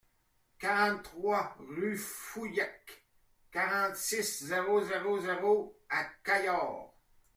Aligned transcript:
quarante-trois 0.57 1.57
rue 1.59 1.95
Fouillac, 1.95 3.03
quarante-six, 3.51 4.45
zéro 4.45 4.81
zéro 4.83 5.19
zéro 5.19 5.77
à 5.91 6.05
Cahors 6.23 6.97